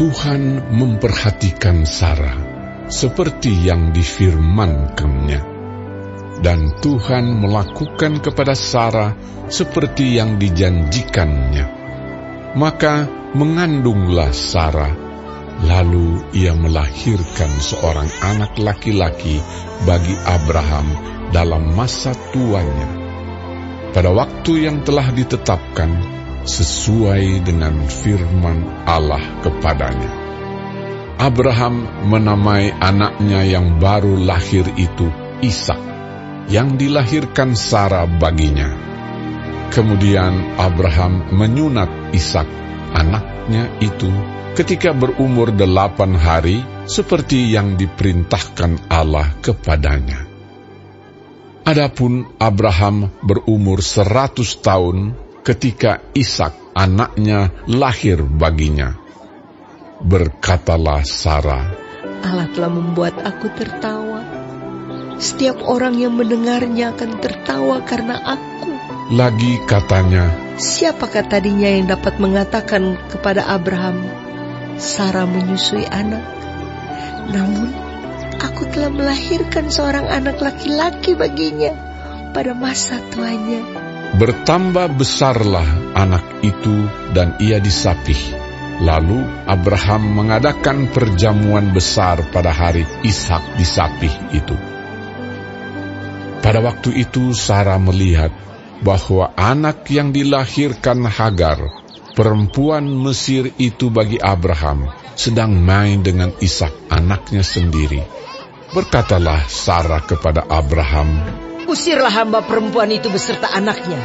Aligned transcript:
Tuhan 0.00 0.72
memperhatikan 0.72 1.84
Sarah 1.84 2.32
seperti 2.88 3.52
yang 3.68 3.92
difirmankannya. 3.92 5.40
Dan 6.40 6.72
Tuhan 6.80 7.36
melakukan 7.36 8.24
kepada 8.24 8.56
Sarah 8.56 9.12
seperti 9.52 10.16
yang 10.16 10.40
dijanjikannya. 10.40 11.68
Maka 12.56 13.12
mengandunglah 13.36 14.32
Sarah, 14.32 14.96
lalu 15.68 16.24
ia 16.32 16.56
melahirkan 16.56 17.52
seorang 17.60 18.08
anak 18.24 18.56
laki-laki 18.56 19.36
bagi 19.84 20.16
Abraham 20.24 20.96
dalam 21.28 21.76
masa 21.76 22.16
tuanya. 22.32 22.88
Pada 23.92 24.16
waktu 24.16 24.64
yang 24.64 24.80
telah 24.80 25.12
ditetapkan, 25.12 26.19
sesuai 26.44 27.44
dengan 27.44 27.84
firman 27.88 28.86
Allah 28.88 29.20
kepadanya. 29.44 30.12
Abraham 31.20 31.84
menamai 32.08 32.72
anaknya 32.80 33.44
yang 33.44 33.76
baru 33.76 34.16
lahir 34.16 34.64
itu 34.80 35.12
Ishak, 35.44 35.76
yang 36.48 36.80
dilahirkan 36.80 37.52
Sarah 37.52 38.08
baginya. 38.08 38.72
Kemudian 39.68 40.56
Abraham 40.56 41.28
menyunat 41.28 42.16
Ishak, 42.16 42.48
anaknya 42.96 43.68
itu, 43.84 44.08
ketika 44.56 44.96
berumur 44.96 45.52
delapan 45.52 46.16
hari, 46.16 46.64
seperti 46.88 47.52
yang 47.52 47.76
diperintahkan 47.76 48.90
Allah 48.90 49.30
kepadanya. 49.44 50.26
Adapun 51.68 52.26
Abraham 52.40 53.14
berumur 53.22 53.84
seratus 53.84 54.58
tahun 54.58 55.14
ketika 55.40 56.04
Ishak 56.12 56.76
anaknya 56.76 57.52
lahir 57.66 58.22
baginya. 58.24 58.96
Berkatalah 60.00 61.04
Sarah, 61.04 61.68
Allah 62.24 62.48
telah 62.52 62.72
membuat 62.72 63.20
aku 63.20 63.52
tertawa. 63.52 64.24
Setiap 65.20 65.60
orang 65.68 66.00
yang 66.00 66.16
mendengarnya 66.16 66.96
akan 66.96 67.20
tertawa 67.20 67.84
karena 67.84 68.16
aku. 68.16 68.72
Lagi 69.12 69.60
katanya, 69.68 70.32
Siapakah 70.60 71.28
tadinya 71.28 71.68
yang 71.68 71.88
dapat 71.88 72.16
mengatakan 72.20 72.96
kepada 73.12 73.44
Abraham, 73.48 74.04
Sarah 74.80 75.28
menyusui 75.28 75.84
anak? 75.88 76.24
Namun, 77.32 77.68
aku 78.40 78.68
telah 78.72 78.88
melahirkan 78.88 79.68
seorang 79.68 80.08
anak 80.08 80.40
laki-laki 80.40 81.16
baginya 81.16 81.72
pada 82.32 82.52
masa 82.56 83.00
tuanya. 83.12 83.79
Bertambah 84.10 84.98
besarlah 84.98 85.94
anak 85.94 86.42
itu 86.42 86.90
dan 87.14 87.38
ia 87.38 87.62
disapih. 87.62 88.18
Lalu 88.82 89.22
Abraham 89.46 90.02
mengadakan 90.18 90.90
perjamuan 90.90 91.70
besar 91.70 92.18
pada 92.34 92.50
hari 92.50 92.82
Ishak 93.06 93.60
disapih 93.60 94.10
itu. 94.34 94.56
Pada 96.40 96.58
waktu 96.64 97.04
itu 97.04 97.36
Sarah 97.36 97.78
melihat 97.78 98.32
bahwa 98.80 99.30
anak 99.36 99.84
yang 99.92 100.10
dilahirkan 100.10 101.04
Hagar, 101.04 101.60
perempuan 102.16 102.88
Mesir 102.88 103.52
itu 103.60 103.92
bagi 103.92 104.16
Abraham, 104.16 104.88
sedang 105.14 105.54
main 105.54 106.00
dengan 106.00 106.32
Ishak 106.40 106.90
anaknya 106.90 107.44
sendiri. 107.44 108.00
Berkatalah 108.72 109.44
Sarah 109.46 110.00
kepada 110.02 110.48
Abraham, 110.48 111.20
Usirlah 111.70 112.10
hamba 112.10 112.42
perempuan 112.42 112.90
itu 112.90 113.06
beserta 113.14 113.46
anaknya. 113.46 114.02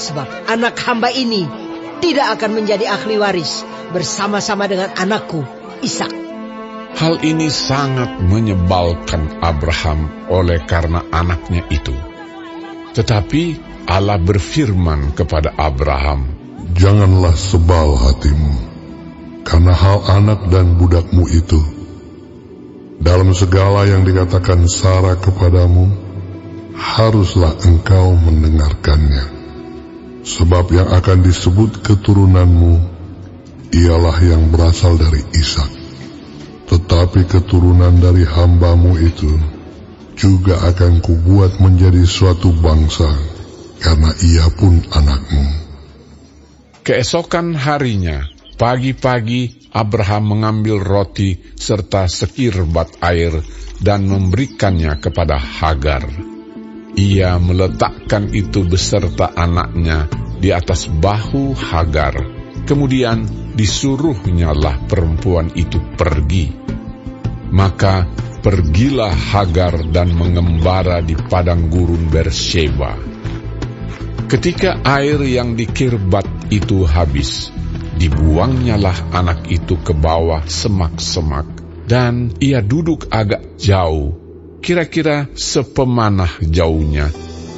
Sebab 0.00 0.48
anak 0.48 0.80
hamba 0.80 1.12
ini 1.12 1.44
tidak 2.00 2.40
akan 2.40 2.56
menjadi 2.56 2.88
ahli 2.88 3.20
waris 3.20 3.68
bersama-sama 3.92 4.64
dengan 4.64 4.88
anakku, 4.96 5.44
Ishak. 5.84 6.08
Hal 6.96 7.20
ini 7.20 7.52
sangat 7.52 8.24
menyebalkan 8.24 9.44
Abraham 9.44 10.08
oleh 10.32 10.64
karena 10.64 11.04
anaknya 11.12 11.68
itu. 11.68 11.92
Tetapi 12.96 13.42
Allah 13.84 14.16
berfirman 14.16 15.12
kepada 15.12 15.52
Abraham, 15.60 16.32
Janganlah 16.72 17.36
sebal 17.36 17.92
hatimu, 18.00 18.56
karena 19.44 19.76
hal 19.76 20.00
anak 20.08 20.48
dan 20.48 20.80
budakmu 20.80 21.28
itu. 21.28 21.60
Dalam 22.96 23.36
segala 23.36 23.84
yang 23.84 24.08
dikatakan 24.08 24.64
Sarah 24.64 25.20
kepadamu, 25.20 26.05
haruslah 26.76 27.56
engkau 27.64 28.14
mendengarkannya. 28.14 29.24
Sebab 30.26 30.74
yang 30.74 30.88
akan 30.92 31.18
disebut 31.24 31.80
keturunanmu 31.80 32.74
ialah 33.72 34.18
yang 34.22 34.52
berasal 34.52 35.00
dari 35.00 35.22
Ishak. 35.32 35.70
Tetapi 36.66 37.30
keturunan 37.30 37.94
dari 38.02 38.26
hambamu 38.26 38.98
itu 38.98 39.30
juga 40.18 40.66
akan 40.66 40.98
kubuat 40.98 41.62
menjadi 41.62 42.02
suatu 42.02 42.50
bangsa, 42.50 43.06
karena 43.78 44.10
ia 44.24 44.50
pun 44.50 44.82
anakmu. 44.90 45.44
Keesokan 46.82 47.54
harinya, 47.54 48.26
pagi-pagi 48.58 49.70
Abraham 49.70 50.38
mengambil 50.38 50.82
roti 50.82 51.38
serta 51.54 52.10
sekirbat 52.10 52.98
air 53.04 53.44
dan 53.78 54.08
memberikannya 54.08 54.96
kepada 54.98 55.38
Hagar. 55.38 56.35
Ia 56.94 57.42
meletakkan 57.42 58.30
itu 58.30 58.62
beserta 58.62 59.34
anaknya 59.34 60.06
di 60.38 60.54
atas 60.54 60.86
bahu 60.86 61.56
Hagar. 61.58 62.14
Kemudian 62.62 63.26
disuruhnyalah 63.58 64.86
perempuan 64.86 65.50
itu 65.58 65.82
pergi. 65.98 66.54
Maka 67.50 68.06
pergilah 68.44 69.10
Hagar 69.10 69.90
dan 69.90 70.14
mengembara 70.14 71.02
di 71.02 71.18
padang 71.18 71.66
gurun 71.66 72.06
Bersheba. 72.06 72.94
Ketika 74.26 74.82
air 74.82 75.22
yang 75.22 75.54
dikirbat 75.54 76.50
itu 76.50 76.82
habis, 76.82 77.54
dibuangnyalah 77.98 79.14
anak 79.14 79.46
itu 79.46 79.78
ke 79.78 79.94
bawah 79.94 80.42
semak-semak, 80.46 81.46
dan 81.86 82.34
ia 82.42 82.58
duduk 82.58 83.06
agak 83.14 83.54
jauh 83.54 84.25
kira-kira 84.66 85.30
sepemanah 85.38 86.42
jauhnya, 86.42 87.06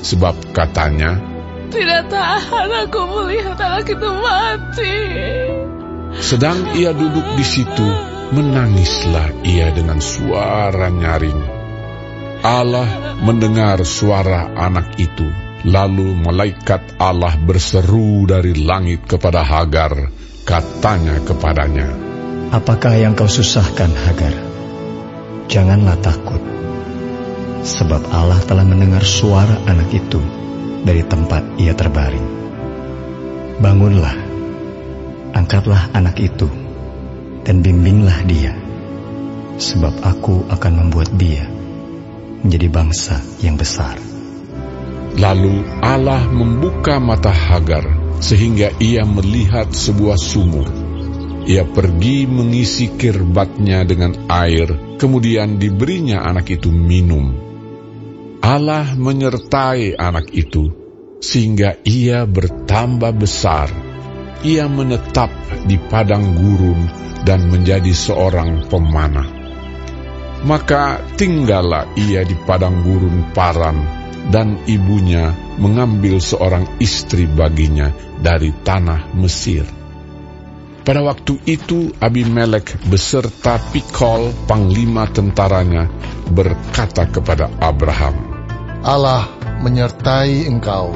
sebab 0.00 0.56
katanya, 0.56 1.20
Tidak 1.68 2.08
tahan 2.08 2.70
aku 2.88 3.00
melihat 3.12 3.60
anak 3.60 3.92
itu 3.92 4.08
mati. 4.08 4.96
Sedang 6.24 6.72
ia 6.72 6.96
duduk 6.96 7.36
di 7.36 7.44
situ, 7.44 7.88
menangislah 8.32 9.44
ia 9.44 9.68
dengan 9.76 10.00
suara 10.00 10.88
nyaring. 10.88 11.40
Allah 12.40 13.20
mendengar 13.20 13.84
suara 13.84 14.56
anak 14.56 14.96
itu, 14.96 15.28
lalu 15.68 16.16
malaikat 16.16 16.96
Allah 16.96 17.36
berseru 17.36 18.24
dari 18.24 18.56
langit 18.56 19.04
kepada 19.04 19.44
Hagar, 19.44 20.08
katanya 20.48 21.20
kepadanya, 21.20 21.88
Apakah 22.48 22.96
yang 22.96 23.12
kau 23.12 23.28
susahkan, 23.28 23.92
Hagar? 23.92 24.32
Janganlah 25.50 26.00
takut 26.00 26.54
sebab 27.64 28.12
Allah 28.12 28.38
telah 28.44 28.62
mendengar 28.62 29.00
suara 29.00 29.56
anak 29.64 29.88
itu 29.96 30.20
dari 30.84 31.00
tempat 31.00 31.56
ia 31.56 31.72
terbaring. 31.72 32.28
Bangunlah, 33.56 34.16
angkatlah 35.32 35.88
anak 35.96 36.20
itu, 36.20 36.46
dan 37.48 37.64
bimbinglah 37.64 38.20
dia, 38.28 38.52
sebab 39.56 39.96
aku 40.04 40.44
akan 40.52 40.72
membuat 40.84 41.08
dia 41.16 41.48
menjadi 42.44 42.68
bangsa 42.68 43.16
yang 43.40 43.56
besar. 43.56 43.96
Lalu 45.16 45.64
Allah 45.80 46.28
membuka 46.28 47.00
mata 47.00 47.32
Hagar, 47.32 47.86
sehingga 48.20 48.76
ia 48.76 49.08
melihat 49.08 49.72
sebuah 49.72 50.20
sumur. 50.20 50.68
Ia 51.44 51.64
pergi 51.64 52.28
mengisi 52.28 52.92
kirbatnya 52.92 53.84
dengan 53.88 54.16
air, 54.28 54.96
kemudian 54.96 55.56
diberinya 55.56 56.24
anak 56.24 56.52
itu 56.52 56.68
minum. 56.72 57.43
Allah 58.44 58.92
menyertai 58.92 59.96
anak 59.96 60.28
itu 60.36 60.68
sehingga 61.16 61.80
ia 61.80 62.28
bertambah 62.28 63.16
besar. 63.16 63.72
Ia 64.44 64.68
menetap 64.68 65.32
di 65.64 65.80
padang 65.80 66.36
gurun 66.36 66.84
dan 67.24 67.48
menjadi 67.48 67.88
seorang 67.96 68.68
pemanah. 68.68 69.24
Maka 70.44 71.00
tinggallah 71.16 71.96
ia 71.96 72.20
di 72.28 72.36
padang 72.44 72.84
gurun 72.84 73.32
Paran 73.32 73.80
dan 74.28 74.60
ibunya 74.68 75.32
mengambil 75.56 76.20
seorang 76.20 76.68
istri 76.84 77.24
baginya 77.24 77.88
dari 78.20 78.52
tanah 78.52 79.16
Mesir. 79.16 79.64
Pada 80.84 81.00
waktu 81.00 81.40
itu 81.48 81.96
Abimelek 81.96 82.76
beserta 82.92 83.56
Pikol 83.72 84.36
panglima 84.44 85.08
tentaranya 85.08 85.88
berkata 86.28 87.08
kepada 87.08 87.48
Abraham, 87.56 88.33
Allah 88.84 89.24
menyertai 89.64 90.44
engkau 90.44 90.92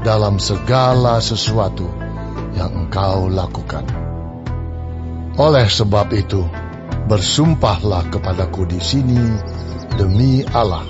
dalam 0.00 0.40
segala 0.40 1.20
sesuatu 1.20 1.84
yang 2.56 2.88
engkau 2.88 3.28
lakukan. 3.28 3.84
Oleh 5.36 5.68
sebab 5.68 6.08
itu, 6.16 6.48
bersumpahlah 7.04 8.08
kepadaku 8.08 8.64
di 8.72 8.80
sini 8.80 9.20
demi 10.00 10.40
Allah, 10.56 10.88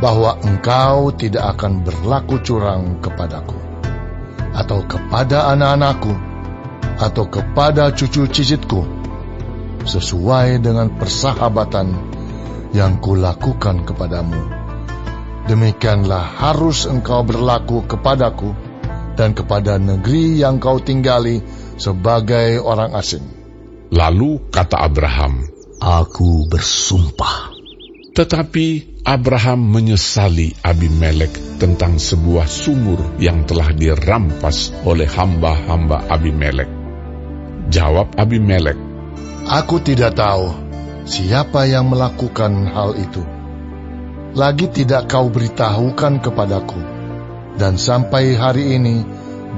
bahwa 0.00 0.40
engkau 0.40 1.12
tidak 1.12 1.52
akan 1.52 1.84
berlaku 1.84 2.40
curang 2.40 3.04
kepadaku, 3.04 3.60
atau 4.56 4.80
kepada 4.88 5.52
anak-anakku, 5.52 6.16
atau 6.96 7.28
kepada 7.28 7.92
cucu 7.92 8.24
cicitku, 8.24 8.88
sesuai 9.84 10.64
dengan 10.64 10.88
persahabatan 10.96 11.92
yang 12.72 12.96
kulakukan 13.04 13.84
kepadamu. 13.84 14.59
Demikianlah 15.50 16.38
harus 16.38 16.86
engkau 16.86 17.26
berlaku 17.26 17.82
kepadaku 17.82 18.54
dan 19.18 19.34
kepada 19.34 19.82
negeri 19.82 20.38
yang 20.38 20.62
kau 20.62 20.78
tinggali 20.78 21.42
sebagai 21.74 22.62
orang 22.62 22.94
asing. 22.94 23.26
Lalu 23.90 24.46
kata 24.54 24.78
Abraham, 24.78 25.42
Aku 25.82 26.46
bersumpah. 26.46 27.50
Tetapi 28.14 29.02
Abraham 29.02 29.74
menyesali 29.74 30.54
Abimelek 30.62 31.58
tentang 31.58 31.98
sebuah 31.98 32.46
sumur 32.46 33.18
yang 33.18 33.42
telah 33.42 33.74
dirampas 33.74 34.70
oleh 34.86 35.10
hamba-hamba 35.10 36.06
Abimelek. 36.14 36.70
Jawab 37.74 38.14
Abimelek, 38.14 38.78
Aku 39.50 39.82
tidak 39.82 40.14
tahu 40.14 40.54
siapa 41.10 41.66
yang 41.66 41.90
melakukan 41.90 42.70
hal 42.70 42.94
itu. 42.94 43.39
Lagi 44.30 44.70
tidak 44.70 45.10
kau 45.10 45.26
beritahukan 45.26 46.22
kepadaku, 46.22 46.78
dan 47.58 47.74
sampai 47.74 48.38
hari 48.38 48.78
ini 48.78 49.02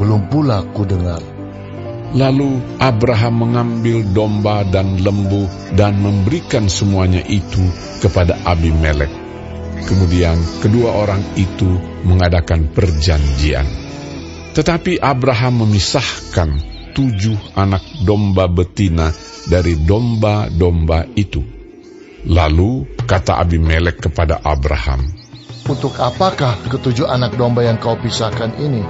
belum 0.00 0.32
pula 0.32 0.64
ku 0.72 0.88
dengar. 0.88 1.20
Lalu 2.16 2.80
Abraham 2.80 3.34
mengambil 3.48 4.00
domba 4.16 4.64
dan 4.64 5.00
lembu 5.00 5.44
dan 5.76 6.00
memberikan 6.00 6.72
semuanya 6.72 7.20
itu 7.24 7.60
kepada 8.00 8.40
Abimelek. 8.48 9.12
Kemudian 9.84 10.40
kedua 10.64 11.04
orang 11.04 11.20
itu 11.36 11.68
mengadakan 12.08 12.72
perjanjian. 12.72 13.68
Tetapi 14.56 15.04
Abraham 15.04 15.68
memisahkan 15.68 16.48
tujuh 16.96 17.56
anak 17.60 17.84
domba 18.04 18.48
betina 18.48 19.12
dari 19.48 19.76
domba-domba 19.80 21.08
itu. 21.12 21.61
Lalu 22.22 22.86
kata 23.02 23.42
Abimelek 23.42 23.98
kepada 23.98 24.38
Abraham, 24.42 25.10
Untuk 25.66 25.94
apakah 25.98 26.58
ketujuh 26.66 27.06
anak 27.06 27.38
domba 27.38 27.62
yang 27.66 27.78
kau 27.78 27.94
pisahkan 27.98 28.54
ini? 28.58 28.82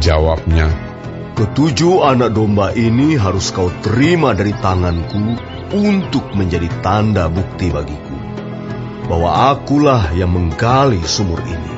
Jawabnya, 0.00 0.68
Ketujuh 1.36 2.04
anak 2.04 2.36
domba 2.36 2.76
ini 2.76 3.16
harus 3.16 3.48
kau 3.48 3.72
terima 3.80 4.36
dari 4.36 4.52
tanganku 4.52 5.40
untuk 5.72 6.36
menjadi 6.36 6.68
tanda 6.84 7.32
bukti 7.32 7.72
bagiku 7.72 8.16
bahwa 9.10 9.50
akulah 9.50 10.14
yang 10.14 10.30
menggali 10.30 11.02
sumur 11.02 11.42
ini. 11.42 11.74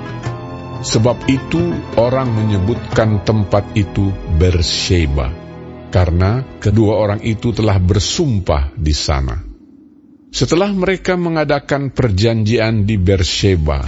Sebab 0.82 1.31
itu 1.31 1.73
orang 1.96 2.28
menyebutkan 2.35 3.25
tempat 3.25 3.73
itu 3.73 4.12
Bersheba, 4.37 5.31
karena 5.88 6.44
kedua 6.58 6.99
orang 6.99 7.23
itu 7.25 7.55
telah 7.55 7.78
bersumpah 7.78 8.75
di 8.75 8.90
sana. 8.90 9.51
Setelah 10.32 10.73
mereka 10.73 11.12
mengadakan 11.12 11.93
perjanjian 11.93 12.88
di 12.88 12.96
Bersheba, 12.96 13.84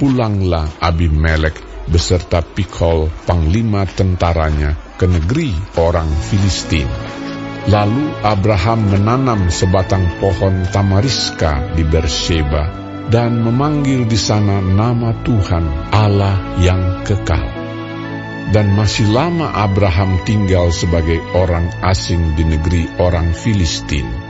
pulanglah 0.00 0.64
Abimelek 0.80 1.52
beserta 1.84 2.40
Pikol, 2.40 3.12
panglima 3.28 3.84
tentaranya, 3.84 4.72
ke 4.96 5.04
negeri 5.04 5.52
orang 5.76 6.08
Filistin. 6.08 6.88
Lalu 7.68 8.08
Abraham 8.24 8.88
menanam 8.88 9.52
sebatang 9.52 10.16
pohon 10.16 10.64
tamariska 10.72 11.76
di 11.76 11.84
Bersheba 11.84 12.72
dan 13.12 13.44
memanggil 13.44 14.08
di 14.08 14.16
sana 14.16 14.64
nama 14.64 15.12
Tuhan 15.20 15.92
Allah 15.92 16.56
yang 16.64 17.04
kekal. 17.04 17.52
Dan 18.48 18.72
masih 18.72 19.12
lama 19.12 19.52
Abraham 19.60 20.24
tinggal 20.24 20.72
sebagai 20.72 21.20
orang 21.36 21.68
asing 21.84 22.32
di 22.32 22.48
negeri 22.48 22.88
orang 22.96 23.36
Filistin. 23.36 24.21